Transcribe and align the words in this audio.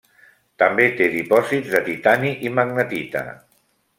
També 0.61 0.87
té 1.01 1.09
dipòsits 1.15 1.69
de 1.75 1.83
titani 1.89 2.33
i 2.49 2.53
magnetita. 2.61 3.25